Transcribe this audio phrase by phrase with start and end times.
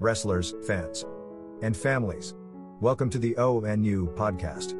[0.00, 1.04] wrestlers, fans,
[1.60, 2.34] and families.
[2.80, 4.72] Welcome to the ONU podcast,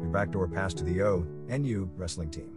[0.00, 2.56] your backdoor pass to the ONU wrestling team.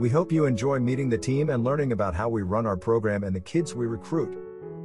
[0.00, 3.22] We hope you enjoy meeting the team and learning about how we run our program
[3.22, 4.36] and the kids we recruit.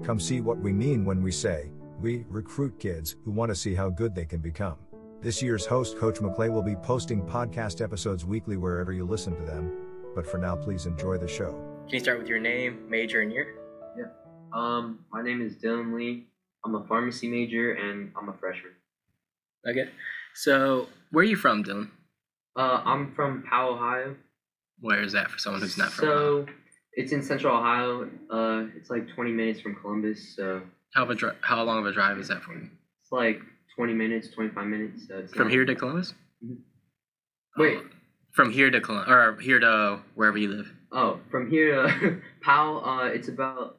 [0.06, 3.74] Come see what we mean when we say, we recruit kids who want to see
[3.74, 4.78] how good they can become.
[5.20, 9.44] This year's host, Coach McClay, will be posting podcast episodes weekly wherever you listen to
[9.44, 9.72] them.
[10.14, 11.54] But for now, please enjoy the show.
[11.88, 13.56] Can you start with your name, major, and year?
[13.98, 14.12] Yeah.
[14.54, 16.28] Um, my name is Dylan Lee.
[16.68, 18.74] I'm a pharmacy major and I'm a freshman.
[19.70, 19.90] Okay.
[20.36, 21.90] So, where are you from, Dylan?
[22.58, 24.16] Uh, I'm from Powell, Ohio.
[24.82, 26.06] Where is that for someone who's not from?
[26.06, 26.46] So
[26.94, 28.10] it's in Central Ohio.
[28.30, 30.36] Uh, it's like 20 minutes from Columbus.
[30.36, 30.62] So
[30.94, 32.70] How of a dri- how long of a drive is that for you?
[33.02, 33.40] it's like
[33.78, 35.08] 20 minutes, 25 minutes.
[35.08, 36.14] So From not- here to Columbus?
[36.46, 36.58] Mhm.
[37.58, 37.78] Wait.
[37.78, 37.86] Oh,
[38.34, 40.72] from here to Columbus, or here to wherever you live.
[40.92, 43.77] Oh, from here to Powell, uh, it's about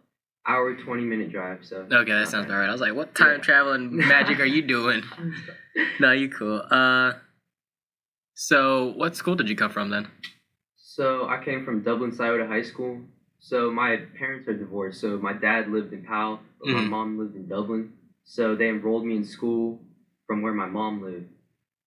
[0.49, 1.65] hour 20 minute drive.
[1.65, 2.69] So Okay, that sounds about right.
[2.69, 3.43] I was like, what time Yeah.
[3.43, 5.03] travel and magic are you doing?
[6.01, 6.63] no, you cool.
[6.71, 7.13] Uh,
[8.35, 10.09] so what school did you come from then?
[10.77, 13.01] So I came from Dublin Scioto High School.
[13.41, 15.01] So my parents are divorced.
[15.01, 16.89] So my dad lived in Powell, but my Mhm.
[16.89, 17.93] mom lived in Dublin.
[18.25, 19.81] So they enrolled me in school
[20.27, 21.29] from where my mom lived.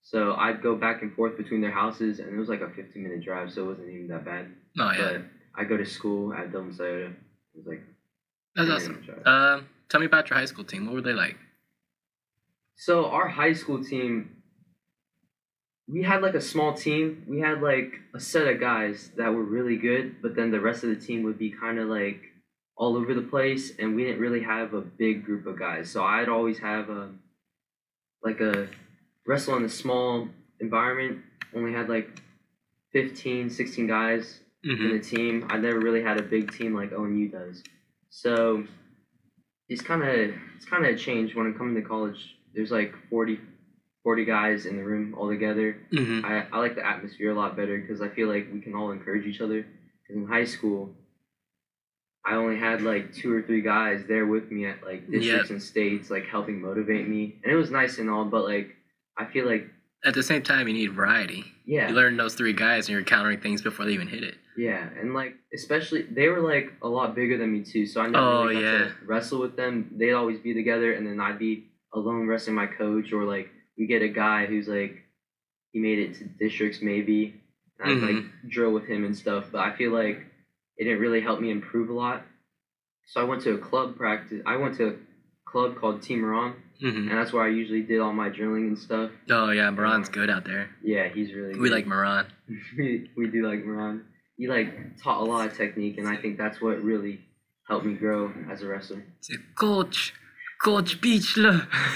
[0.02, 3.04] So I'd go back and forth between their houses, and it was like a 15
[3.04, 4.48] minute drive, so it wasn't even that bad.
[4.80, 5.22] Oh yeah, But
[5.56, 7.08] I go to school at Dublin Scioto.
[7.54, 7.84] It was like
[8.56, 9.06] that's 10 awesome.
[9.26, 10.86] Um, tell me about your high school team.
[10.86, 11.38] What were they like?
[12.76, 14.38] So our high school team,
[15.88, 17.24] we had like a small team.
[17.28, 20.84] We had like a set of guys that were really good, but then the rest
[20.84, 22.22] of the team would be kind of like
[22.78, 25.92] all over the place, and we didn't really have a big group of guys.
[25.92, 27.10] So I'd always have a
[28.24, 28.68] like a
[29.28, 30.28] wrestle in a small
[30.60, 31.20] environment.
[31.56, 32.22] Only had like
[32.94, 34.86] 15, 16 guys Mm-hmm.
[34.86, 35.48] in the team.
[35.50, 37.64] I never really had a big team like ONU does.
[38.12, 38.66] So
[39.70, 42.36] it's kind of it's kind of changed when I'm coming to college.
[42.54, 43.40] There's like 40,
[44.04, 45.78] 40 guys in the room all together.
[45.94, 46.26] Mm-hmm.
[46.26, 48.92] I, I like the atmosphere a lot better because I feel like we can all
[48.92, 49.64] encourage each other.
[49.64, 50.94] 'Cause in high school,
[52.26, 55.64] I only had like two or three guys there with me at like districts and
[55.64, 58.26] states, like helping motivate me, and it was nice and all.
[58.26, 58.76] But like
[59.18, 59.70] I feel like
[60.04, 61.46] At the same time, you need variety.
[61.66, 64.36] yeah, You learn those three guys, and you're countering things before they even hit it.
[64.58, 68.08] Yeah, and like especially they were like a lot bigger than me too, so I
[68.08, 68.78] never Oh, really got yeah.
[68.80, 69.94] to wrestle with them.
[69.98, 73.86] They'd always be together, and then I'd be alone wrestling my coach, or like we
[73.88, 75.04] get a guy who's like
[75.72, 77.36] he made it to districts maybe,
[77.80, 78.50] and I'd like mm-hmm.
[78.50, 79.46] drill with him and stuff.
[79.52, 80.18] But I feel like
[80.78, 82.24] it didn't really help me improve a lot.
[83.06, 84.42] So I went to a club practice.
[84.46, 84.94] I went to a
[85.46, 87.10] club called Team Moran, Mm-hmm.
[87.10, 89.12] and that's where I usually did all my drilling and stuff.
[89.30, 90.70] Oh yeah, Moran's good out there.
[90.84, 91.58] Yeah, he's really.
[91.60, 91.76] We good.
[91.76, 92.26] like Moran.
[92.78, 94.06] we, we do like Moran.
[94.38, 97.20] He like taught a lot of technique, and I think that's what really
[97.68, 99.04] helped me grow as a wrestler.
[99.22, 100.14] Say, Coach,
[100.64, 101.68] Coach Beecher.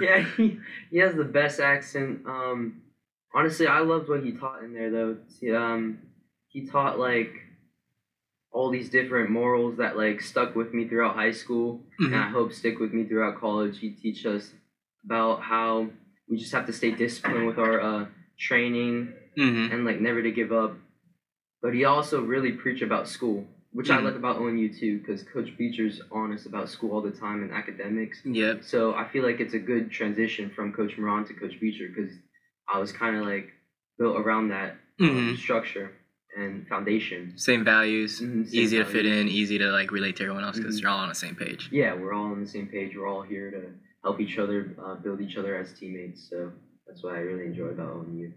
[0.00, 0.58] yeah, he,
[0.90, 2.20] he has the best accent.
[2.26, 2.80] Um,
[3.34, 5.18] honestly, I loved what he taught in there though.
[5.28, 5.98] See, um,
[6.48, 7.34] he taught like
[8.56, 12.54] all these different morals that like stuck with me throughout high school, and I hope
[12.54, 13.78] stick with me throughout college.
[13.78, 14.54] He teach us
[15.04, 15.88] about how
[16.26, 18.06] we just have to stay disciplined with our uh,
[18.38, 19.72] training Mhm.
[19.72, 20.72] and like never to give up.
[21.60, 24.04] But he also really preached about school, which I Mhm.
[24.04, 28.24] like about ONU too, because Coach Beecher's honest about school all the time and academics.
[28.24, 28.62] Yep.
[28.62, 32.12] So I feel like it's a good transition from Coach Moran to Coach Beecher because
[32.72, 33.52] I was kind of like
[33.98, 35.36] built around that um, Mhm.
[35.36, 35.92] structure
[36.36, 37.32] and foundation.
[37.36, 38.20] Same values.
[38.20, 39.28] Mhm, same easy to fit in.
[39.28, 40.82] Easy to like relate to everyone else because Mhm.
[40.82, 41.68] you're all on the same page.
[41.72, 42.96] Yeah, we're all on the same page.
[42.96, 43.62] We're all here to
[44.04, 46.28] help each other, uh, build each other as teammates.
[46.28, 46.52] So
[46.86, 48.32] that's what I really enjoy about ONU.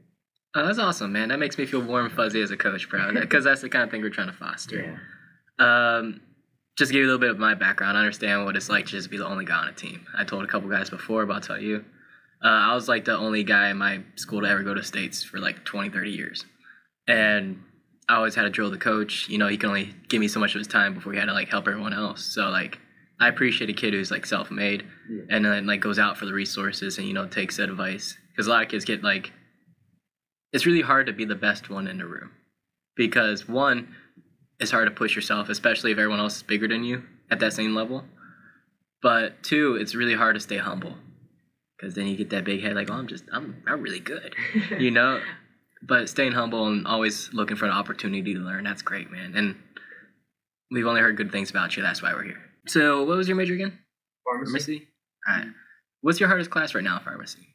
[0.55, 1.29] Oh, that's awesome, man.
[1.29, 3.13] That makes me feel warm and fuzzy as a coach, bro.
[3.13, 4.97] Because that's the kind of thing we're trying to foster.
[5.59, 5.97] Yeah.
[5.97, 6.21] Um,
[6.77, 7.97] just give you a little bit of my background.
[7.97, 10.07] I understand what it's like to just be the only guy on a team.
[10.17, 11.83] I told a couple guys before, but I'll tell you.
[12.43, 15.21] Uh, I was like the only guy in my school to ever go to states
[15.23, 16.45] for like 20, 30 years.
[17.07, 17.61] And
[18.09, 19.29] I always had to drill the coach.
[19.29, 21.25] You know, he can only give me so much of his time before he had
[21.27, 22.23] to like help everyone else.
[22.25, 22.79] So like,
[23.19, 25.21] I appreciate a kid who's like self-made Yeah.
[25.29, 28.17] and then like goes out for the resources and you know takes that advice.
[28.31, 29.31] Because a lot of kids get like,
[30.51, 32.31] it's really hard to be the best one in the room
[32.95, 33.93] because one,
[34.59, 37.53] it's hard to push yourself, especially if everyone else is bigger than you at that
[37.53, 38.03] same level.
[39.01, 40.95] But two, it's really hard to stay humble
[41.77, 44.35] because then you get that big head like, oh, I'm just, I'm, I'm really good,
[44.79, 45.21] you know.
[45.81, 49.33] But staying humble and always looking for an opportunity to learn, that's great, man.
[49.35, 49.55] And
[50.71, 51.83] we've only heard good things about you.
[51.83, 52.41] That's why we're here.
[52.67, 53.79] So, what was your major again?
[54.25, 54.51] Pharmacy.
[54.51, 54.87] Pharmacy.
[55.27, 55.47] All right.
[56.01, 57.47] What's your hardest class right now pharmacy?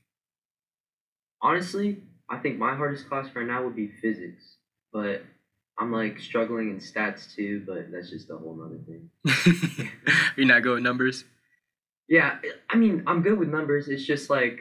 [1.43, 4.56] Honestly, I think my hardest class right now would be physics,
[4.93, 5.23] but
[5.79, 9.91] I'm like struggling in stats too, but that's just a whole nother thing.
[10.37, 11.25] You're not good with numbers.
[12.09, 12.37] Yeah,
[12.70, 13.88] I mean, I'm good with numbers.
[13.88, 14.61] It's just like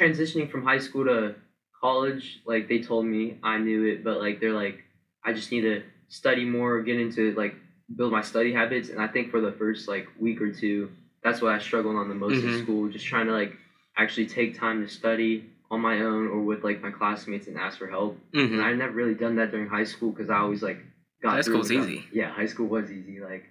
[0.00, 1.34] transitioning from high school to
[1.80, 2.40] college.
[2.46, 4.84] Like they told me, I knew it, but like they're like,
[5.24, 7.54] I just need to study more, get into like
[7.96, 8.88] build my study habits.
[8.90, 10.90] And I think for the first like week or two,
[11.22, 12.44] that's what I struggled on the most Mhm.
[12.58, 12.88] in school.
[12.88, 13.52] Just trying to like
[13.96, 17.78] actually take time to study on my own or with like my classmates and ask
[17.78, 18.18] for help.
[18.32, 20.78] hmm And I never really done that during high school because I always like
[21.22, 22.04] got High school's easy.
[22.12, 23.20] Yeah, high school was easy.
[23.20, 23.44] Like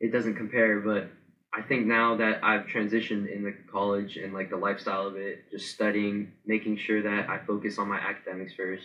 [0.00, 1.08] it doesn't compare, but
[1.56, 5.50] I think now that I've transitioned in the college and like the lifestyle of it,
[5.50, 8.84] just studying, making sure that I focus on my academics first,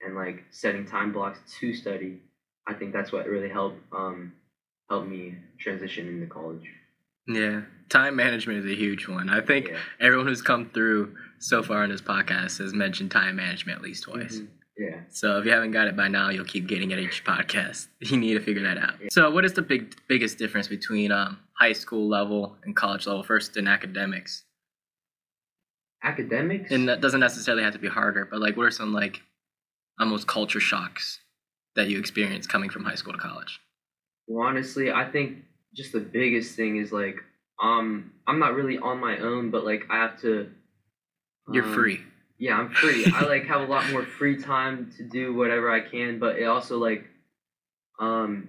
[0.00, 2.22] and like setting time blocks to study.
[2.66, 4.32] I think that's what really helped um
[4.88, 6.64] help me transition into college.
[7.28, 9.28] Yeah, time management is a huge one.
[9.28, 9.78] I think Yeah.
[10.00, 14.04] everyone who's come through so far in this podcast has mentioned time management at least
[14.04, 14.38] twice.
[14.40, 14.48] Mhm.
[14.78, 15.00] Yeah.
[15.08, 17.88] So if you haven't got it by now, you'll keep getting it each podcast.
[18.00, 18.94] You need to figure that out.
[19.10, 23.22] So what is the big biggest difference between um, high school level and college level?
[23.22, 24.44] First in academics,
[26.02, 26.70] Academics.
[26.70, 29.22] and that doesn't necessarily have to be harder, but like what are some like
[29.98, 31.20] almost culture shocks
[31.74, 33.60] that you experience coming from high school to college?
[34.28, 35.38] Well, honestly, I think
[35.74, 37.16] just the biggest thing is like
[37.62, 40.50] um I'm not really on my own, but like I have to.
[41.50, 42.00] You're um, free.
[42.38, 43.04] Yeah, I'm free.
[43.06, 46.44] I like have a lot more free time to do whatever I can, but it
[46.44, 47.04] also like
[47.98, 48.48] um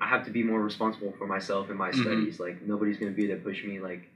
[0.00, 2.02] I have to be more responsible for myself and my Mhm.
[2.02, 2.40] studies.
[2.40, 3.80] Like nobody's gonna be there to push me.
[3.80, 4.08] Like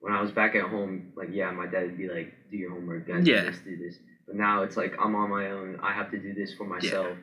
[0.00, 2.70] when I was back at home, like yeah, my dad would be like, "Do your
[2.70, 3.26] homework, guys.
[3.26, 3.42] Yeah.
[3.44, 5.78] Do this, do this." But now it's like I'm on my own.
[5.82, 7.16] I have to do this for myself.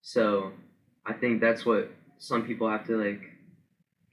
[0.00, 0.52] So
[1.04, 3.20] I think that's what some people have to like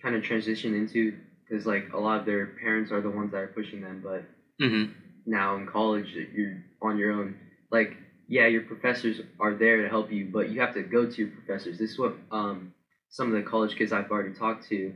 [0.02, 1.14] kind of transition into
[1.48, 4.24] because like a lot of their parents are the ones that are pushing them, but
[4.60, 4.86] hmm
[5.30, 7.36] now in college that you're on your own
[7.72, 7.96] like
[8.28, 11.30] yeah your professors are there to help you but you have to go to your
[11.32, 12.74] professors this is what um
[13.10, 14.94] some of the college kids i've already talked to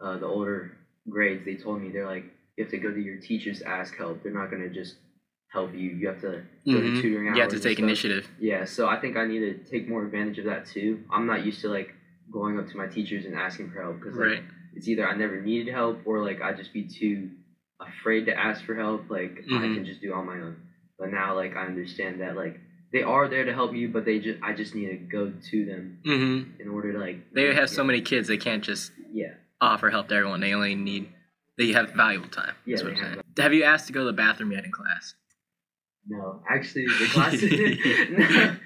[0.00, 0.76] uh, the older
[1.08, 2.24] grades they told me they're like
[2.56, 4.96] you have to go to your teachers to ask help they're not going to just
[5.48, 6.94] help you you have to go Mhm.
[6.96, 8.28] to tutoring hours You have to take initiative.
[8.38, 11.44] yeah so i think i need to take more advantage of that too i'm not
[11.44, 11.94] used to like
[12.30, 14.44] going up to my teachers and asking for help because like Right.
[14.76, 17.30] it's either I never needed help or like I just be too
[17.88, 19.08] afraid to ask for help.
[19.10, 19.74] Like I Mhm.
[19.74, 20.56] can just do on my own.
[20.98, 22.60] But now like I understand that like
[22.92, 25.64] they are there to help you, but they just I just need to go to
[25.64, 27.32] them hmm in order to like.
[27.32, 29.34] They have so many kids, they can't just Yeah.
[29.60, 30.40] offer help to everyone.
[30.40, 31.08] They only need
[31.58, 32.54] they have valuable time.
[32.64, 33.24] Yeah, That's what they I'm have saying.
[33.38, 35.14] Have you asked to go to the bathroom yet in class?
[36.06, 37.50] No, actually the classes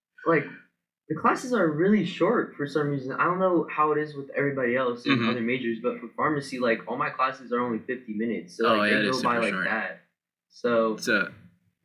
[0.26, 0.44] like
[1.08, 3.12] the classes are really short for some reason.
[3.12, 5.28] I don't know how it is with everybody else in Mhm.
[5.30, 8.78] other majors, but for pharmacy, like all my classes are only fifty minutes, so Oh,
[8.78, 9.64] like yeah, they it go is by like short.
[9.66, 10.02] that.
[10.50, 11.30] So So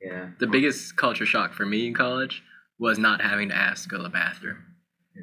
[0.01, 2.43] yeah, the biggest culture shock for me in college
[2.77, 4.57] was not having to ask to go to the bathroom.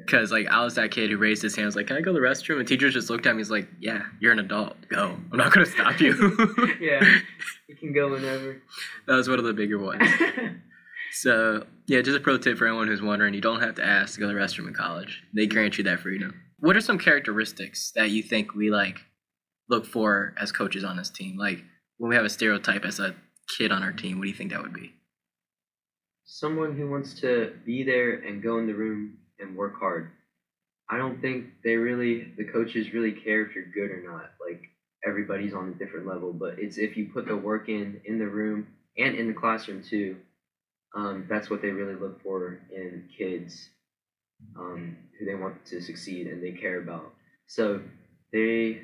[0.05, 2.13] Cause like I was that kid who raised his hand, was like, "Can I go
[2.13, 4.37] to the restroom?" And teachers just looked at me, and was like, "Yeah, you're an
[4.37, 4.75] adult.
[4.89, 5.17] Go.
[5.31, 6.13] I'm not gonna stop you."
[6.79, 7.03] yeah,
[7.67, 8.61] you can go whenever.
[9.07, 10.07] that was one of the bigger ones.
[11.11, 14.15] So yeah, just a pro tip for anyone who's wondering: you don't have to ask
[14.15, 15.23] to go to the restroom in college.
[15.33, 16.41] They grant you that freedom.
[16.59, 18.99] What are some characteristics that you think we like
[19.69, 21.37] look for as coaches on this team?
[21.37, 21.63] Like
[21.97, 23.15] when we have a stereotype as a
[23.57, 24.93] kid on our team, what do you think that would be?
[26.25, 30.11] Someone who wants to be there and go in the room and work hard.
[30.89, 34.31] I don't think they really, the coaches really care if you're good or not.
[34.45, 34.61] Like
[35.05, 38.27] everybody's on a different level, but it's if you put the work in in the
[38.27, 38.67] room
[38.97, 40.17] and in the classroom too.
[40.97, 43.69] Um, that's what they really look for in kids
[44.57, 47.13] um, who they want to succeed and they care about.
[47.45, 47.81] So
[48.33, 48.81] they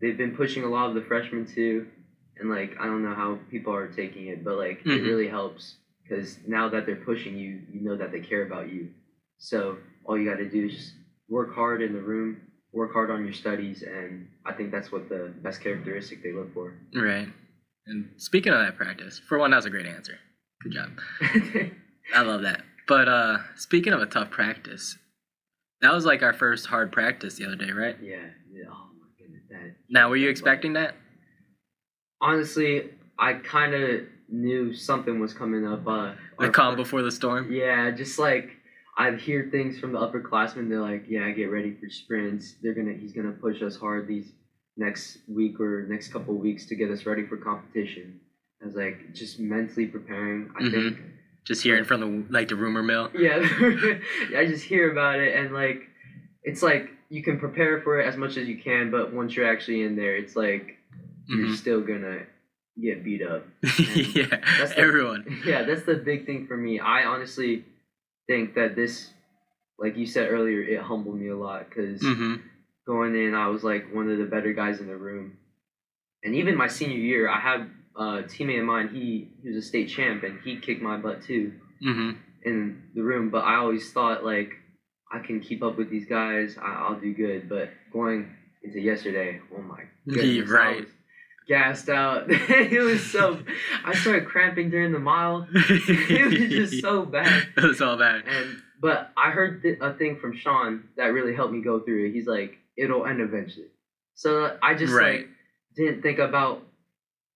[0.00, 1.86] they've been pushing a lot of the freshmen too,
[2.38, 5.04] and like I don't know how people are taking it, but like it Mhm.
[5.06, 8.88] really helps because now that they're pushing you, you know that they care about you.
[9.38, 10.94] So all you got to do is just
[11.28, 12.40] work hard in the room,
[12.72, 16.52] work hard on your studies, and I think that's what the best characteristic they look
[16.52, 16.74] for.
[16.92, 17.28] Right.
[17.86, 20.18] And speaking of that practice, for one, that was a great answer.
[20.62, 20.90] Good job.
[22.14, 22.62] I love that.
[22.86, 24.98] But uh speaking of a tough practice,
[25.80, 27.96] that was like our first hard practice the other day, right?
[28.02, 28.16] yeah,
[28.52, 28.64] yeah.
[28.70, 29.42] Oh my goodness.
[29.50, 30.94] That, Now, were you expecting that?
[32.20, 35.86] Honestly, I kind of knew something was coming up.
[35.86, 37.50] Uh, The calm before the storm?
[37.52, 38.50] Yeah, just like
[38.98, 40.68] I'd hear things from the upperclassmen.
[40.68, 42.56] They're like, "Yeah, get ready for sprints.
[42.62, 44.32] They're gonna, he's gonna push us hard these
[44.76, 48.20] next week or next couple weeks to get us ready for competition."
[48.62, 50.50] I was like, just mentally preparing.
[50.56, 50.70] I Mhm.
[50.72, 50.98] think,
[51.44, 53.10] Just hearing from the like the rumor mill.
[53.18, 53.38] yeah,
[54.36, 55.88] I just hear about it and like,
[56.44, 59.50] it's like you can prepare for it as much as you can, but once you're
[59.50, 60.76] actually in there, it's like
[61.26, 61.56] you're Mhm.
[61.56, 62.26] still gonna
[62.80, 63.46] get beat up.
[63.78, 64.26] yeah,
[64.58, 65.40] That's the- everyone.
[65.44, 66.78] yeah, that's the big thing for me.
[66.78, 67.64] I honestly
[68.26, 69.12] think that this
[69.78, 72.34] like you said earlier, it humbled me a lot because Mm-hmm.
[72.86, 75.38] going in, I was like one of the better guys in the room.
[76.22, 78.88] And even my senior year, I had a teammate of mine.
[78.92, 81.52] He, he was a state champ, and he kicked my butt too
[81.86, 82.10] Mm-hmm.
[82.44, 83.30] in the room.
[83.30, 84.50] But I always thought like
[85.12, 86.56] I can keep up with these guys.
[86.60, 87.48] I, I'll do good.
[87.48, 88.28] But going
[88.62, 90.80] into yesterday, oh my goodness, I right.
[90.80, 90.90] was
[91.48, 92.24] gassed out.
[92.28, 93.42] it was so.
[93.84, 95.46] I started cramping during the mile.
[95.54, 97.48] it was just so bad.
[97.56, 98.24] It was all bad.
[98.28, 102.06] And but I heard th- a thing from Sean that really helped me go through
[102.08, 102.12] it.
[102.12, 103.66] He's like, it'll end eventually.
[104.14, 105.20] So I just Right.
[105.20, 105.28] like
[105.76, 106.62] didn't think about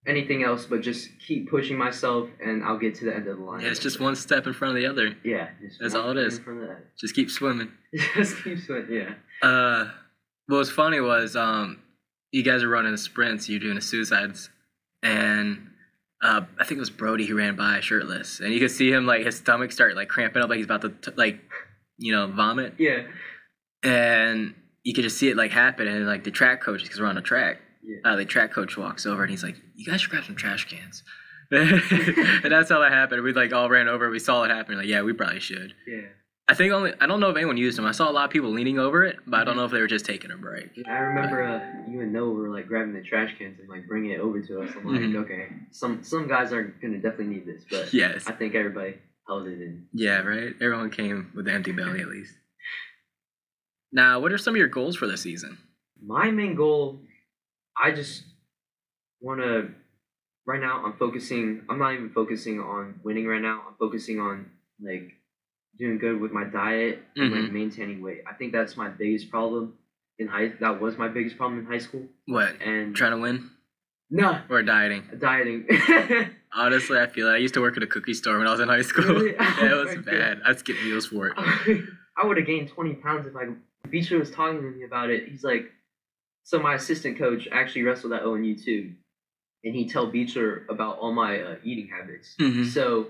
[0.07, 3.45] anything else, but just keep pushing myself, and I'll get to the end of the
[3.45, 3.61] line.
[3.63, 5.17] Yeah, it's just one step in front of the other.
[5.25, 5.49] Yeah,
[5.81, 6.41] That's all it is.
[6.99, 7.71] Just keep swimming.
[8.15, 8.93] just keep swimming.
[8.93, 9.15] Yeah.
[9.49, 9.91] Uh,
[10.47, 11.81] what was funny was um,
[12.33, 14.51] you guys are running the sprints, you're doing the suicides,
[15.03, 15.71] and
[16.23, 19.07] uh, I think it was Brody who ran by shirtless, and you could see him
[19.07, 21.41] like his stomach start like cramping up, like he's about to t- like,
[21.99, 23.05] you know, vomit, Yeah.
[23.83, 27.07] and you could just see it like happen, and like the track coach, because we're
[27.07, 27.97] on a track, Yeah.
[28.05, 30.67] uh, the track coach walks over and he's like, "You guys should grab some trash
[30.69, 31.03] cans."
[31.50, 33.23] and that's how that happened.
[33.23, 34.09] We like all ran over.
[34.11, 34.76] We saw it happen.
[34.79, 35.75] Like, yeah, we probably should.
[35.87, 36.00] Yeah.
[36.49, 37.87] I think only I don't know if anyone used them.
[37.87, 39.81] I saw a lot of people leaning over it, but I don't know if they
[39.81, 40.71] were just taking a break.
[40.87, 44.11] I remember uh, you and Noah were like grabbing the trash cans and like bringing
[44.11, 44.71] it over to us.
[44.76, 45.17] I'm like, Mhm.
[45.25, 48.26] okay, some some guys are gonna definitely need this, but Yes.
[48.26, 49.87] I think everybody held it in.
[49.95, 50.55] Yeah, right?
[50.61, 52.35] Everyone came with an empty belly at least.
[53.93, 55.57] Now, what are some of your goals for the season?
[56.05, 57.00] My main goal,
[57.83, 58.25] I just
[59.21, 59.71] want to.
[60.47, 61.62] Right now, I'm focusing.
[61.71, 63.62] I'm not even focusing on winning right now.
[63.66, 64.50] I'm focusing on
[64.83, 65.12] like
[65.78, 67.52] doing good with my diet and like Mhm.
[67.52, 68.21] maintaining weight.
[68.28, 69.73] I think that's my biggest problem
[70.19, 70.49] in high.
[70.61, 72.07] That was my biggest problem in high school.
[72.26, 72.61] What?
[72.61, 73.50] And Trying to win
[74.11, 75.02] no or dieting?
[75.19, 75.66] dieting.
[76.52, 77.33] Honestly, I feel it.
[77.33, 79.04] I used to work at a cookie store when I was in high school.
[79.07, 79.35] Really?
[79.40, 80.43] yeah, it was bad.
[80.45, 81.35] I'd skip meals for it.
[82.16, 83.49] I would have gained 20 pounds if I.
[83.88, 85.28] Beecher was talking to me about it.
[85.28, 85.73] He's like,
[86.45, 88.93] so my assistant coach actually wrestled at ONU too,
[89.65, 92.37] and he tell Beecher about all my uh, eating habits.
[92.41, 92.67] Mhm.
[92.67, 93.09] So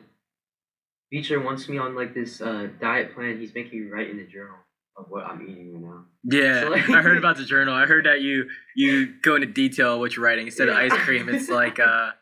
[1.11, 3.38] Beecher wants me on like this uh, diet plan.
[3.38, 4.57] He's making me write in the journal
[4.97, 6.05] of what I'm eating right now.
[6.25, 7.75] Yeah, So, like- I heard about the journal.
[7.75, 11.29] I heard that you you go into detail what you're writing instead of ice cream.
[11.29, 12.12] It's like uh,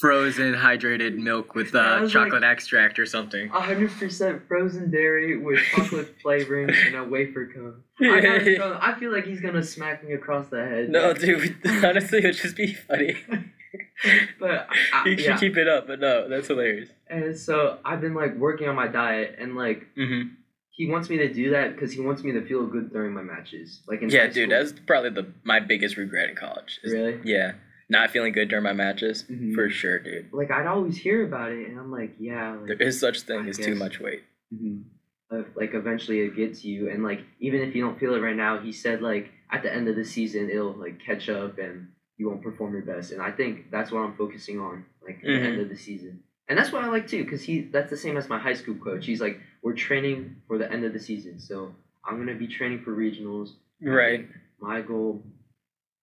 [0.00, 3.48] frozen hydrated milk with uh, chocolate extract or something.
[3.50, 7.82] 100% frozen dairy with chocolate flavoring and a wafer cone.
[8.00, 10.88] I, I feel like he's gonna smack me across the head.
[10.88, 11.56] No, dude.
[11.84, 13.16] Honestly, it would just be funny.
[14.40, 15.36] but I, you should yeah.
[15.38, 16.88] keep it up, but no, that's hilarious.
[17.08, 20.30] And so I've been like working on my diet, and like Mm-hmm.
[20.70, 23.22] he wants me to do that because he wants me to feel good during my
[23.22, 23.82] matches.
[23.86, 26.80] Like Yeah, dude, that's probably the my biggest regret in college.
[26.82, 27.52] is- really Yeah,
[27.90, 29.54] not feeling good during my matches Mhm.
[29.54, 30.32] for sure, dude.
[30.32, 33.40] like I'd always hear about it, and I'm like, yeah, like, There is such thing
[33.40, 34.22] I as too much weight.
[34.54, 34.84] mhm.
[35.30, 38.34] Uh, like eventually it gets you, and like even if you don't feel it right
[38.36, 41.88] now, he said like at the end of the season it'll like catch up and
[42.16, 43.12] you won't perform your best.
[43.12, 45.44] And I think that's what I'm focusing on, like at the Mhm.
[45.44, 46.22] end of the season.
[46.48, 48.74] And that's what I like too, because he that's the same as my high school
[48.74, 49.06] coach.
[49.06, 52.80] He's like, we're training for the end of the season, so I'm gonna be training
[52.82, 53.50] for regionals.
[53.82, 54.28] Right.
[54.60, 55.22] my goal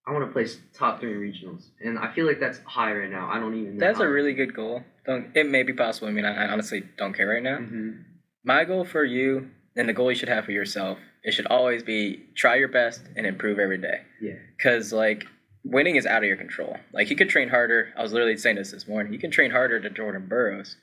[0.08, 3.30] I want to place top three regionals, and I feel like that's high right now.
[3.30, 3.78] I don't even.
[3.78, 4.82] know That's a really good goal.
[5.06, 6.08] Don't it may be possible.
[6.08, 7.58] I mean, I, I honestly don't care right now.
[7.58, 8.04] Mhm.
[8.46, 11.84] My goal for you and the goal you should have for yourself, it should always
[11.84, 14.02] be try your best and improve every day.
[14.22, 14.36] Yeah.
[14.64, 15.26] Cause like
[15.66, 16.78] winning is out of your control.
[16.94, 17.90] Like you could train harder.
[17.98, 19.12] I was literally saying this this morning.
[19.12, 20.78] You can train harder to Jordan Burroughs,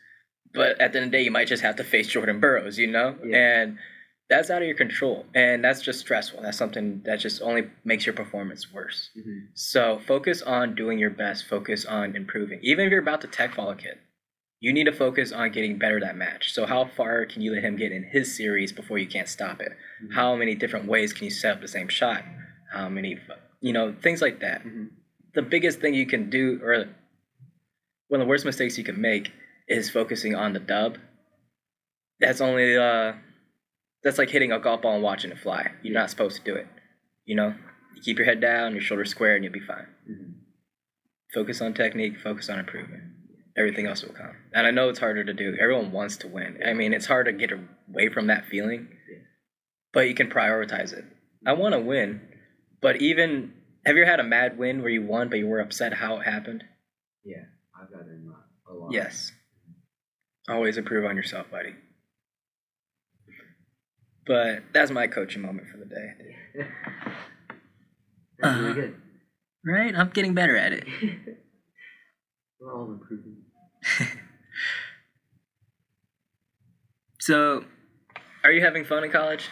[0.52, 2.78] but at the end of the day, you might just have to face Jordan Burroughs.
[2.78, 3.36] You know, Yeah.
[3.38, 3.78] and
[4.36, 6.42] that's out of your control, and that's just stressful.
[6.42, 9.10] That's something that just only makes your performance worse.
[9.16, 9.48] Mhm.
[9.54, 11.46] So focus on doing your best.
[11.46, 12.58] Focus on improving.
[12.62, 13.98] Even if you're about to tech fall a kid,
[14.60, 16.52] you need to focus on getting better that match.
[16.52, 19.60] So how far can you let him get in his series before you can't stop
[19.60, 19.72] it?
[20.02, 20.12] Mhm.
[20.14, 22.24] How many different ways can you set up the same shot?
[22.72, 23.20] How many,
[23.60, 24.64] you know, things like that.
[24.64, 24.90] Mhm.
[25.34, 26.88] The biggest thing you can do, or
[28.08, 29.30] one of the worst mistakes you can make,
[29.68, 30.98] is focusing on the dub.
[32.20, 33.14] That's only uh,
[34.04, 35.72] that's like hitting a golf ball and watching it fly.
[35.82, 36.66] You're not supposed to do it.
[37.24, 37.54] You know,
[37.96, 39.86] you keep your head down, your shoulders square, and you'll be fine.
[40.08, 40.34] Mhm.
[41.32, 43.02] Focus on technique, focus on improvement.
[43.56, 44.36] Everything else will come.
[44.52, 45.56] And I know it's harder to do.
[45.60, 46.60] Everyone wants to win.
[46.64, 48.88] I mean, it's hard to get away from that feeling,
[49.92, 51.04] but you can prioritize it.
[51.46, 52.20] I want to win,
[52.80, 53.54] but even
[53.86, 56.18] have you ever had a mad win where you won, but you were upset how
[56.18, 56.64] it happened?
[57.24, 57.44] Yeah,
[57.80, 58.26] I've got it in
[58.68, 58.92] a lot.
[58.92, 59.32] Yes.
[60.48, 61.74] Always improve on yourself, buddy.
[64.26, 66.10] But that's my coaching moment for the day.
[68.38, 68.96] that's really uh, good.
[69.66, 69.94] Right?
[69.94, 70.84] I'm getting better at it.
[72.60, 73.36] We're all improving.
[77.24, 77.64] So,
[78.42, 79.48] Are you having fun in college?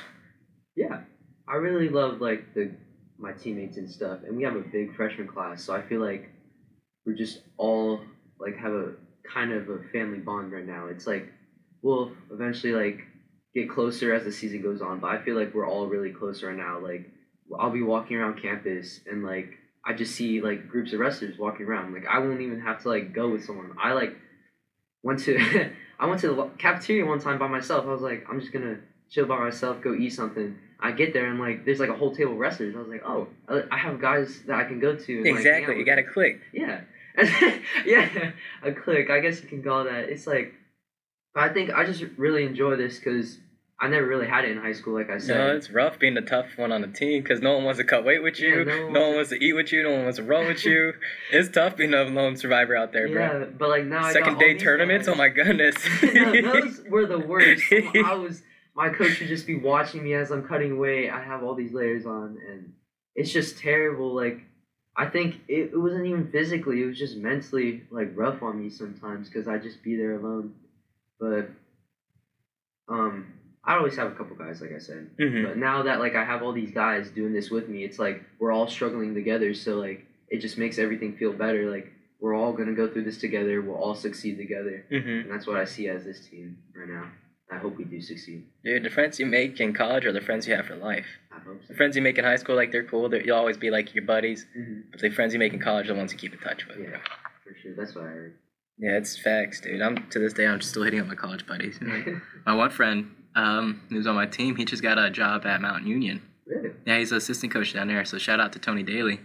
[0.76, 1.04] Yeah,
[1.48, 2.70] I really love like the
[3.18, 6.28] my teammates and stuff, and we have a big freshman class, so I feel like
[7.06, 8.02] we're just all
[8.38, 8.92] like have a
[9.32, 10.88] kind of a family bond right now.
[10.88, 11.32] It's like
[11.80, 13.06] we'll eventually like
[13.54, 16.42] get closer as the season goes on, but I feel like we're all really close
[16.42, 16.78] right now.
[16.78, 17.10] Like
[17.58, 21.66] I'll be walking around campus and like I just see like groups of wrestlers walking
[21.66, 21.92] around.
[21.92, 23.72] Like I won't even have to like go with someone.
[23.82, 24.16] I like
[25.02, 27.84] went to I went to the cafeteria one time by myself.
[27.86, 28.78] I was like, I'm just gonna
[29.10, 30.56] chill by myself, go eat something.
[30.80, 32.74] I get there and like there's like a whole table of wrestlers.
[32.74, 33.28] I was like, oh,
[33.70, 35.16] I have guys that I can go to.
[35.16, 35.78] And, like, exactly.
[35.78, 36.40] You got to click.
[36.52, 36.80] Yeah.
[37.86, 38.32] yeah,
[38.62, 39.10] a click.
[39.10, 40.08] I guess you can call that.
[40.08, 40.54] It's like,
[41.34, 43.38] but I think I just really enjoy this because
[43.80, 44.94] I never really had it in high school.
[44.94, 47.54] Like I said, No, it's rough being the tough one on the team because no
[47.54, 48.58] one wants to cut weight with you.
[48.58, 49.82] Yeah, no no, one one wants wants to eat with you.
[49.82, 50.92] No one wants to run with you.
[51.32, 53.40] it's tough being a lone survivor out there, bro.
[53.40, 55.06] yeah, but like now I Second day tournaments.
[55.08, 55.14] guys.
[55.14, 55.74] Oh my goodness.
[56.14, 57.64] No, those were the worst.
[57.72, 58.42] I was
[58.76, 61.10] my coach would just be watching me as I'm cutting weight.
[61.10, 62.72] I have all these layers on, and
[63.16, 64.14] it's just terrible.
[64.14, 64.42] Like
[64.96, 68.70] I think it, it wasn't even physically; it was just mentally like rough on me
[68.70, 70.54] sometimes because I'd just be there alone.
[71.22, 71.48] But
[72.88, 73.32] um,
[73.64, 75.10] I always have a couple guys, like I said.
[75.18, 75.46] Mhm.
[75.46, 78.22] But now that like I have all these guys doing this with me, it's like
[78.38, 79.54] we're all struggling together.
[79.54, 81.70] So like it just makes everything feel better.
[81.70, 83.60] Like we're all gonna go through this together.
[83.62, 84.84] We'll all succeed together.
[84.90, 85.22] Mhm.
[85.22, 87.06] And that's what I see as this team right now.
[87.50, 88.44] I hope we do succeed.
[88.64, 91.06] Dude, the friends you make in college are the friends you have for life.
[91.30, 91.68] I hope so.
[91.68, 93.08] The friends you make in high school, like they're cool.
[93.10, 94.46] They're, you'll always be like your buddies.
[94.58, 94.84] Mhm.
[94.90, 96.78] But the friends you make in college are the ones you keep in touch with.
[96.78, 96.96] Yeah,
[97.44, 97.74] for sure.
[97.74, 98.34] That's what I heard.
[98.82, 99.80] Yeah, it's facts, dude.
[99.80, 101.78] I'm to this day I'm still hitting up my college buddies.
[102.46, 105.86] my one friend, um, who's on my team, he just got a job at Mount
[105.86, 106.20] Union.
[106.46, 106.70] really?
[106.84, 108.04] Yeah, he's the assistant coach down there.
[108.04, 109.20] So shout out to Tony Daly.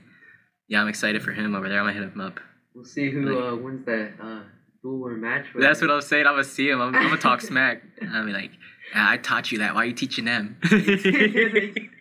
[0.69, 1.79] Yeah, I'm excited for him over there.
[1.79, 2.39] I'm gonna hit him up.
[2.75, 4.43] We'll see who uh, wins that uh,
[4.83, 5.47] duel or match.
[5.55, 6.27] That's what I was saying.
[6.27, 6.79] I'm gonna see him.
[6.79, 7.81] I'm, I'm gonna talk smack.
[8.13, 8.51] I'll be like,
[8.93, 9.73] "Yeah, I taught you that.
[9.73, 10.57] Why are you teaching them?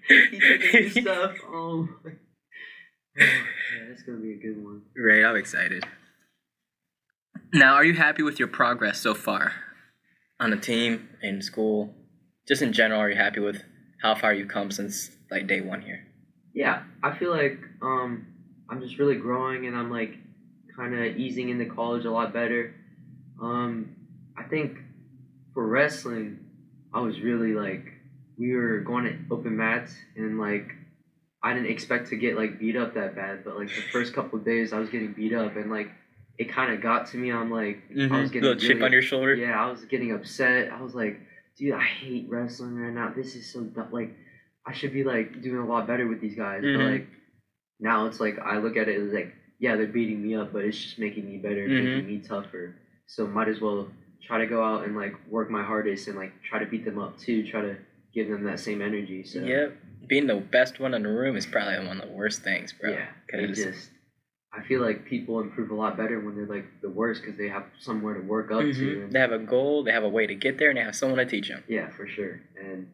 [0.08, 1.34] He took his stuff.
[1.48, 1.88] Oh.
[3.16, 3.26] yeah,
[3.88, 4.82] that's gonna be a good one.
[4.96, 5.84] Right, I'm excited.
[7.56, 9.54] Now, are you happy with your progress so far
[10.38, 11.95] on the team, in school,
[12.47, 13.00] just in general?
[13.00, 13.62] Are you happy with
[14.02, 16.06] how far you've come since like day one here?
[16.52, 18.26] Yeah, I feel like um,
[18.69, 20.16] I'm just really growing, and I'm like
[20.76, 22.75] kind of easing into college a lot better.
[23.40, 23.97] Um,
[24.36, 24.76] I think
[25.54, 26.40] for wrestling,
[26.92, 27.86] I was really like
[28.38, 30.73] we were going to open mats, and like
[31.42, 34.38] I didn't expect to get like beat up that bad, but like the first couple
[34.38, 35.88] of days, I was getting beat up, and like
[36.38, 37.30] it kind of got to me.
[37.32, 39.34] I'm like I was getting little chip on your shoulder.
[39.34, 40.70] yeah, I was getting upset.
[40.72, 41.18] I was like,
[41.56, 43.12] dude, I hate wrestling right now.
[43.14, 43.88] This is so dumb.
[43.90, 44.14] Like,
[44.66, 46.62] I should be like doing a lot better with these guys.
[46.62, 46.76] Mhm.
[46.76, 47.06] But like,
[47.80, 50.64] now it's like I look at it as like, yeah, they're beating me up, but
[50.64, 51.84] it's just making me better, Mhm.
[51.84, 52.75] making me tougher.
[53.06, 53.88] So might as well
[54.26, 56.99] try to go out and like work my hardest and like try to beat them
[56.99, 57.46] up too.
[57.46, 57.76] Try to
[58.12, 59.22] give them that same energy.
[59.25, 59.76] So Yep.
[60.08, 62.90] Being the best one in the room is probably one of the worst things, bro.
[62.90, 63.90] yeah, it 'Cause- just.
[64.56, 67.49] I feel like people improve a lot better when they're like the worst because they
[67.49, 68.66] have somewhere to work up to.
[68.73, 69.02] Mhm.
[69.04, 70.97] and- They have a goal, they have a way to get there, and they have
[70.97, 71.62] someone to teach them.
[71.69, 72.40] Yeah, for sure.
[72.58, 72.88] And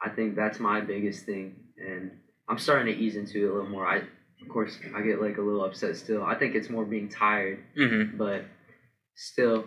[0.00, 1.56] I think that's my biggest thing.
[1.76, 2.12] And
[2.48, 3.84] I'm starting to ease into it a little more.
[3.86, 3.96] I,
[4.42, 6.22] of course, I get like a little upset still.
[6.22, 8.16] I think it's more being tired, Mm-hmm.
[8.16, 8.44] but
[9.16, 9.66] still,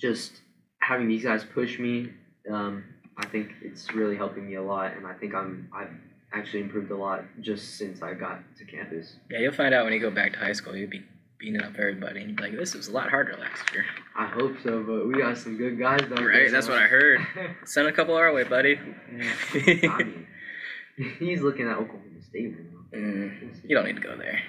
[0.00, 0.40] just
[0.80, 2.12] having these guys push me.
[2.50, 2.84] Um,
[3.18, 5.90] I think it's really helping me a lot, and I think I'm I've
[6.38, 9.16] actually improved a lot just since I got to campus.
[9.30, 10.76] Yeah, you'll find out when you go back to high school.
[10.76, 11.02] You'll be
[11.38, 13.84] beating up everybody, and like, "This was a lot harder last year."
[14.16, 16.24] I hope so, but we got some good guys though.
[16.24, 17.20] Right, that's what I heard.
[17.64, 18.78] Send a couple our way, buddy.
[19.14, 19.32] Yeah.
[19.90, 20.26] I mean,
[21.18, 22.98] he's looking at Oklahoma State right now.
[22.98, 24.40] Mm, you don't need to go there,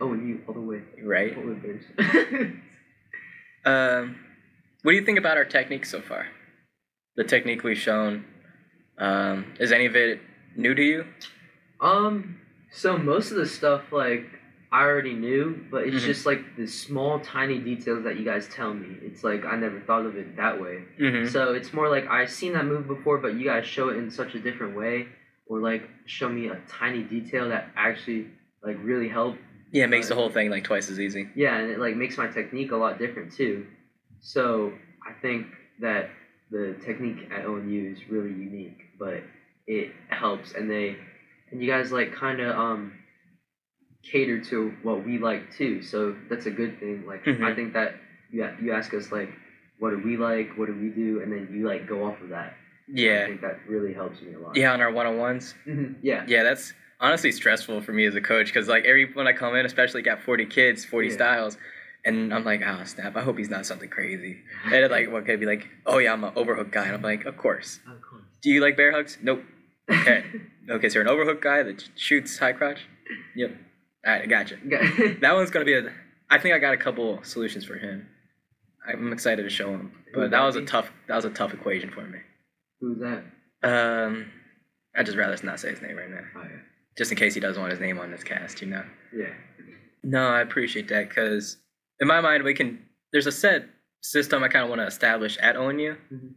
[0.00, 0.82] Oh, and you all the way.
[1.02, 1.34] right?
[1.34, 1.84] Polar bears.
[3.64, 4.16] Um,
[4.82, 6.26] what do you think about our technique so far?
[7.16, 8.24] The technique we've shown.
[8.96, 10.20] Um, is any of it
[10.56, 11.04] new to you?
[11.80, 12.36] um,
[12.72, 14.26] so most of the stuff like
[14.72, 16.06] I already knew, but it's Mhm.
[16.06, 18.96] just like the small, tiny details that you guys tell me.
[19.02, 20.84] It's like I never thought of it that way.
[21.00, 21.26] Mm-hmm.
[21.28, 24.10] So it's more like I've seen that move before, but you guys show it in
[24.10, 25.08] such a different way,
[25.46, 28.28] or like show me a tiny detail that actually
[28.62, 29.38] like really helped
[29.72, 31.28] Yeah, it makes the whole thing like twice as easy.
[31.34, 33.66] Yeah, and it like makes my technique a lot different too.
[34.20, 34.72] So
[35.08, 35.46] I think
[35.80, 36.10] that
[36.52, 39.22] the technique at ONU is really unique, but
[39.70, 40.96] it helps, and they
[41.50, 42.92] and you guys like kind of um
[44.02, 45.82] cater to what we like too.
[45.82, 47.04] So that's a good thing.
[47.06, 47.54] Like I Mhm.
[47.54, 47.94] think that
[48.30, 49.30] you you ask us like
[49.78, 52.28] what do we like, what do we do, and then you like go off of
[52.30, 52.54] that.
[52.92, 54.56] yeah I think that really helps me a lot.
[54.56, 55.54] yeah, on our one-on-ones.
[55.66, 56.24] Mhm, yeah.
[56.26, 59.54] Yeah, that's honestly stressful for me as a coach because like every when I come
[59.56, 61.14] in, especially got 40 kids, 40 Yeah.
[61.14, 61.58] styles,
[62.06, 63.14] And I'm like, oh snap!
[63.14, 64.40] I hope he's not something crazy.
[64.72, 65.68] And like, what could be like?
[65.86, 66.86] Oh yeah, I'm an overhook guy.
[66.86, 67.78] And I'm like, of course.
[67.86, 68.24] Of course.
[68.42, 69.18] Do you like bear hugs?
[69.22, 69.42] Nope.
[69.90, 70.24] Okay.
[70.68, 72.80] okay, so you're an overhook guy that shoots high crotch.
[73.36, 73.50] Yep.
[74.06, 74.56] All right, I gotcha.
[75.20, 75.92] That one's gonna be a.
[76.30, 78.06] I think I got a couple solutions for him.
[78.88, 80.90] I'm excited to show him, but that that was a tough.
[81.08, 82.18] That was a tough equation for me.
[82.80, 83.22] Who's that?
[83.62, 84.30] Um,
[84.96, 86.60] I'd just rather not say his name right now, Oh yeah.
[86.96, 88.62] just in case he doesn't want his name on this cast.
[88.62, 88.84] You know.
[89.14, 89.34] Yeah.
[90.02, 91.58] No, I appreciate that because
[92.00, 92.78] in my mind we can.
[93.12, 93.64] There's a set
[94.02, 96.32] system I kind of want to establish at ONU, Mhm.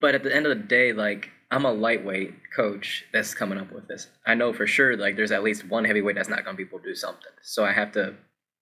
[0.00, 3.72] but at the end of the day, like I'm a lightweight coach that's coming up
[3.72, 4.08] with this.
[4.26, 6.80] I know for sure like there's at least one heavyweight that's not gonna be able
[6.80, 7.32] to do something.
[7.42, 8.14] So I have to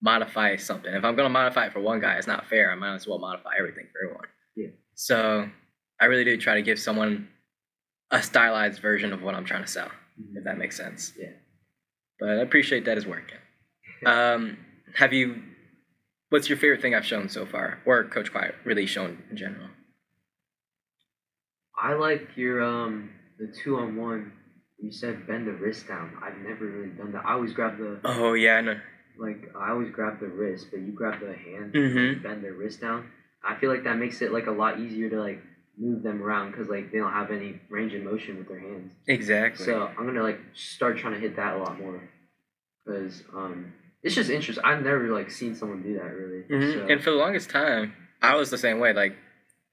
[0.02, 0.92] modify something.
[0.92, 2.70] If I'm gonna modify it for one guy, it's not fair.
[2.70, 4.28] I might as well modify everything for everyone.
[4.54, 4.68] Yeah.
[4.94, 5.48] So
[6.00, 7.28] I really do try to give someone
[8.10, 9.90] a stylized version of what I'm trying to sell,
[10.34, 11.12] if that makes sense.
[11.18, 11.30] Yeah.
[12.20, 13.38] But I appreciate that is working.
[14.04, 14.58] Um,
[14.94, 15.42] have you?
[16.28, 19.68] What's your favorite thing I've shown so far, or Coach Quiet really shown in general?
[21.78, 24.32] I like your um the two on one.
[24.78, 26.12] You said bend the wrist down.
[26.22, 27.24] I've never really done that.
[27.24, 28.80] I always grab the Oh yeah, I know.
[29.18, 32.12] like I always grab the wrist, but you grab the hand Mhm.
[32.14, 33.10] and bend their wrist down.
[33.42, 35.40] I feel like that makes it like a lot easier to like
[35.78, 38.92] move them around because like they don't have any range of motion with their hands.
[39.06, 39.64] Exactly.
[39.64, 42.00] So I'm gonna like start trying to hit that a lot more
[42.84, 44.64] because um it's just interesting.
[44.64, 46.42] I've never like seen someone do that really.
[46.50, 46.74] Mhm.
[46.74, 48.92] So, And for the longest time, I was the same way.
[48.92, 49.16] Like,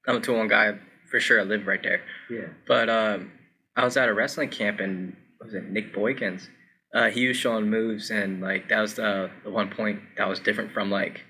[0.06, 0.78] I'm a two one guy
[1.14, 1.40] for sure.
[1.40, 2.00] I live right there.
[2.28, 2.48] yeah.
[2.66, 3.30] But um,
[3.76, 6.48] I was at a wrestling camp and was it Nick Boykins?
[6.92, 10.40] Uh, he was showing moves and like that was the the one point that was
[10.40, 11.20] different from like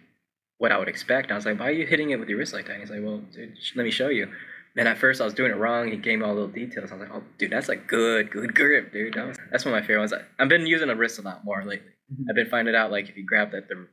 [0.59, 1.31] what I would expect.
[1.31, 2.73] I was like, why are you hitting it with your wrist like that?
[2.73, 4.31] And he's like, well, dude, let me show you.
[4.77, 5.91] And at first I was doing it wrong.
[5.91, 6.91] He gave me all the little details.
[6.91, 9.15] I was like, oh, dude, that's like good, good grip, dude.
[9.15, 10.15] That was, that's one of my favorite ones.
[10.39, 11.91] I've been using the wrist a lot more lately.
[12.13, 12.25] Mhm.
[12.31, 13.87] I've been finding out like if you grab that the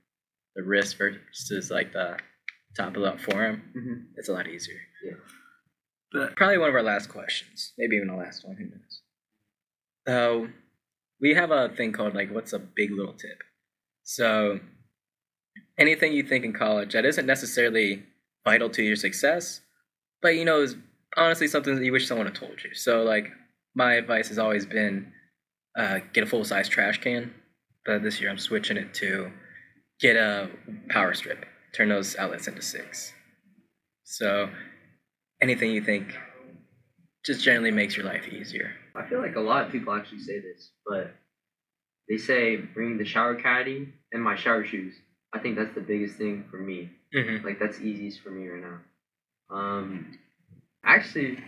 [0.56, 2.18] the wrist versus like the
[2.78, 4.06] top of the forearm, Mhm.
[4.18, 4.80] it's a lot easier.
[5.06, 5.14] Yeah.
[6.12, 8.58] But probably one of our last questions, maybe even the last one.
[8.58, 9.02] Who knows?
[10.08, 10.48] So
[11.22, 13.38] we have a thing called like, what's a big little tip?
[14.04, 14.60] So
[15.78, 18.04] anything you think in college that isn't necessarily
[18.44, 19.62] vital to your success,
[20.22, 20.76] but you know is
[21.18, 22.74] honestly something that you wish someone had told you.
[22.74, 23.32] So like
[23.76, 25.12] my advice has always been
[25.78, 27.34] uh, get a full size trash can,
[27.86, 29.32] but this year I'm switching it to
[30.00, 30.50] get a
[30.90, 31.46] power strip.
[31.74, 33.14] Turn those outlets into six.
[34.04, 34.50] So
[35.42, 36.14] anything you think
[37.26, 38.72] just generally makes your life easier.
[38.96, 41.14] I feel like a lot of people actually say this, but
[42.10, 44.94] they say bring the shower caddy and my shower shoes.
[45.34, 46.90] I think that's the biggest thing for me.
[47.16, 47.46] Mm-hmm.
[47.46, 48.80] Like that's easiest for me right now.
[49.56, 50.18] Um,
[50.84, 51.40] actually,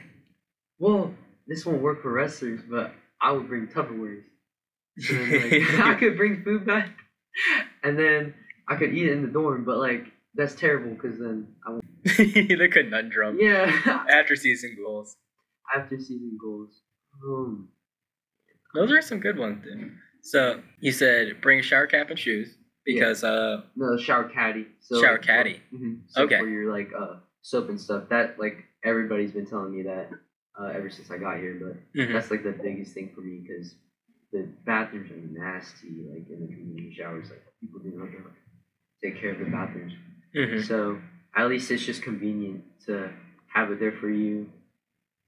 [0.79, 1.13] well,
[1.47, 4.23] this won't work for wrestlers, but I would bring Tupperwares.
[4.99, 6.89] So like, I could bring food back,
[7.83, 8.33] and then
[8.67, 9.65] I could eat it in the dorm.
[9.65, 11.82] But like that's terrible because then I won't.
[12.17, 15.15] the conundrum Yeah, after season goals.
[15.75, 16.81] after season goals.
[17.25, 17.69] Um,
[18.75, 19.63] Those are some good ones.
[19.65, 19.99] Then.
[20.21, 24.67] So you said bring a shower cap and shoes because uh no shower caddy.
[24.81, 25.61] So Shower caddy.
[25.73, 26.37] mhm, So Okay.
[26.39, 28.09] for your like uh soap and stuff.
[28.09, 30.09] That like everybody's been telling me that
[30.59, 31.99] uh, ever since I got here, but.
[31.99, 32.13] mhm.
[32.13, 33.75] That's like the biggest thing for me because
[34.31, 36.05] the bathrooms are nasty.
[36.09, 38.09] Like in the community showers, like people do not
[39.03, 39.93] take care of the bathrooms.
[40.35, 40.63] Mhm.
[40.65, 40.99] So
[41.35, 43.11] at least it's just convenient to
[43.53, 44.49] have it there for you,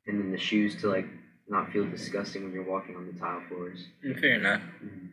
[0.08, 1.08] and then the shoes to like
[1.48, 3.86] not feel disgusting when you're walking on the tile floors.
[4.06, 4.62] Mm, Fair enough.
[4.84, 5.10] Mhm.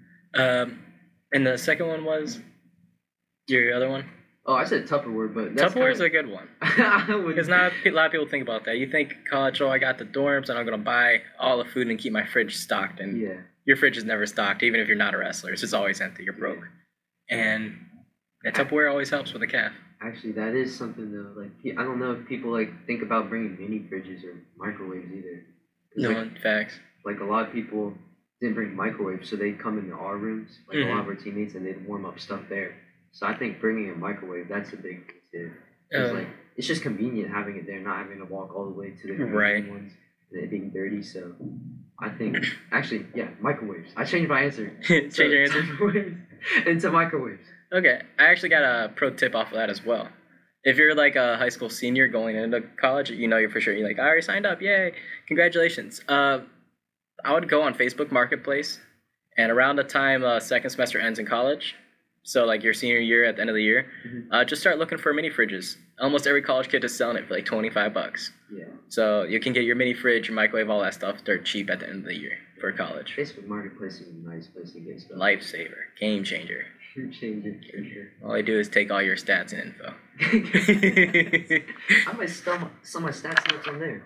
[0.64, 0.78] Um,
[1.32, 2.40] and the second one was
[3.48, 4.06] your other one.
[4.44, 6.48] Oh, I said Tupperware, but that's Tupperware's kinda, a good one
[7.28, 8.76] because not a lot of people think about that.
[8.78, 11.88] You think college, oh, I got the dorms and I'm gonna buy all the food
[11.88, 13.34] and keep my fridge stocked, and Yeah.
[13.66, 15.52] your fridge is never stocked, even if you're not a wrestler.
[15.52, 16.24] It's just always empty.
[16.24, 16.66] You're broke,
[17.30, 17.76] and
[18.42, 19.72] that Tupperware always helps with a calf.
[20.04, 21.40] Actually, that is something though.
[21.40, 25.44] Like, I don't know if people like think about bringing mini fridges or microwaves either.
[25.96, 26.78] No like, facts.
[27.04, 27.94] like a lot of people
[28.40, 31.54] didn't bring microwaves, so they'd come into our rooms, like a lot of our teammates,
[31.54, 32.74] and they'd warm up stuff there.
[33.12, 35.50] So I think bringing a microwave, that's a big thing too.
[35.92, 38.78] 'Cause, Um, like it's just convenient having it there, not having to walk all the
[38.78, 39.68] way to the Right.
[39.68, 39.92] ones
[40.32, 41.02] and it being dirty.
[41.02, 41.34] So
[42.00, 43.92] I think actually, yeah, microwaves.
[43.96, 44.72] I changed my answer.
[44.82, 45.62] Change to- your answer.
[45.62, 47.46] Tupperwares into microwaves.
[47.72, 50.08] Okay, I actually got a pro tip off of that as well.
[50.64, 53.74] If you're like a high school senior going into college, you know you're for sure.
[53.74, 54.92] You're like, I already signed up, yay,
[55.26, 56.00] congratulations.
[56.08, 56.40] Uh,
[57.24, 58.78] I would go on Facebook Marketplace,
[59.38, 61.74] and around the time uh, second semester ends in college,
[62.24, 64.26] so like your senior year at the end of the year, Mhm.
[64.30, 65.76] uh, just start looking for mini fridges.
[65.98, 68.32] Almost every college kid is selling it for like 25 bucks.
[68.52, 71.70] Yeah, So you can get your mini fridge, your microwave, all that stuff They're cheap
[71.70, 73.12] at the end of the year for college.
[73.18, 75.18] Facebook Marketplace is a nice place to get stuff.
[75.18, 76.64] Lifesaver, game changer.
[76.94, 78.08] Change it for sure.
[78.24, 79.94] All I do is take all your stats and info.
[82.06, 84.04] I might sell some my stats notes on there.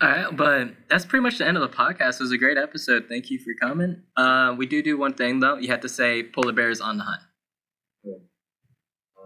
[0.00, 2.14] All right, but that's pretty much the end of the podcast.
[2.14, 3.06] It was a great episode.
[3.10, 4.02] Thank you for coming.
[4.16, 5.56] Uh, we do do one thing though.
[5.58, 7.20] You have to say polar bears on the hunt.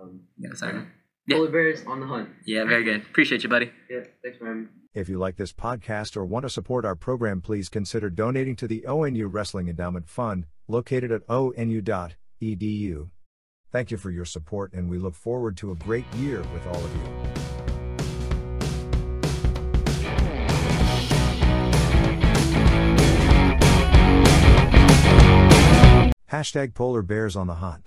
[0.03, 0.85] Um, You gotta it.
[1.29, 1.37] Yeah.
[1.37, 2.31] Polar bears on the hunt.
[2.45, 3.03] Yeah, very good.
[3.03, 3.71] Appreciate you, buddy.
[3.89, 4.69] Yeah, thanks for having me.
[4.95, 8.69] If you like this podcast or want to support our program, please consider donating to
[8.69, 13.09] the ONU Wrestling Endowment Fund, located at onu.edu.
[13.71, 16.77] Thank you for your support, and we look forward to a great year with all
[16.77, 17.03] of you.
[26.31, 27.81] Hashtag Polar Bears on the Hunt.